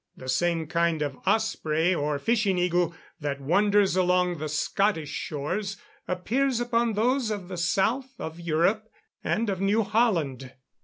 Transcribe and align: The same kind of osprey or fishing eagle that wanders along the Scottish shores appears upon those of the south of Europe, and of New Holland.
The 0.17 0.29
same 0.29 0.65
kind 0.65 1.03
of 1.03 1.15
osprey 1.27 1.93
or 1.93 2.17
fishing 2.17 2.57
eagle 2.57 2.95
that 3.19 3.39
wanders 3.39 3.95
along 3.95 4.39
the 4.39 4.49
Scottish 4.49 5.11
shores 5.11 5.77
appears 6.07 6.59
upon 6.59 6.93
those 6.93 7.29
of 7.29 7.49
the 7.49 7.57
south 7.57 8.19
of 8.19 8.39
Europe, 8.39 8.87
and 9.23 9.47
of 9.47 9.61
New 9.61 9.83
Holland. 9.83 10.53